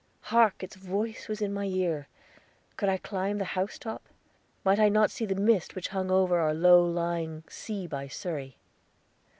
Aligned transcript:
Hark! 0.33 0.63
Its 0.63 0.75
voice 0.75 1.27
was 1.27 1.43
in 1.43 1.53
my 1.53 1.65
ear! 1.65 2.07
Could 2.75 2.89
I 2.89 2.97
climb 2.97 3.37
the 3.37 3.45
housetop? 3.45 4.01
Might 4.65 4.79
I 4.79 4.89
not 4.89 5.11
see 5.11 5.27
the 5.27 5.35
mist 5.35 5.75
which 5.75 5.89
hung 5.89 6.09
over 6.09 6.39
our 6.39 6.55
low 6.55 6.83
lying 6.83 7.43
sea 7.47 7.85
by 7.85 8.07
Surrey? 8.07 8.57